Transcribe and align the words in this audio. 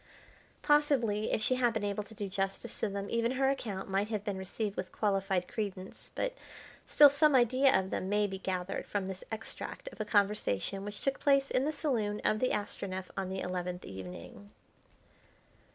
Possibly 0.63 1.31
if 1.31 1.43
she 1.43 1.53
had 1.53 1.73
been 1.75 1.83
able 1.83 2.03
to 2.05 2.15
do 2.15 2.27
justice 2.27 2.79
to 2.79 2.89
them, 2.89 3.07
even 3.11 3.33
her 3.33 3.51
account 3.51 3.87
might 3.87 4.07
have 4.07 4.23
been 4.23 4.39
received 4.39 4.75
with 4.75 4.91
qualified 4.91 5.47
credence; 5.47 6.09
but 6.15 6.33
still 6.87 7.07
some 7.07 7.35
idea 7.35 7.79
of 7.79 7.91
them 7.91 8.09
may 8.09 8.25
be 8.25 8.39
gathered 8.39 8.87
from 8.87 9.05
this 9.05 9.23
extract 9.31 9.87
of 9.89 10.01
a 10.01 10.05
conversation 10.05 10.83
which 10.85 11.01
took 11.01 11.19
place 11.19 11.51
in 11.51 11.65
the 11.65 11.71
saloon 11.71 12.19
of 12.25 12.39
the 12.39 12.49
Astronef 12.49 13.11
on 13.15 13.29
the 13.29 13.41
eleventh 13.41 13.85
evening. 13.85 14.49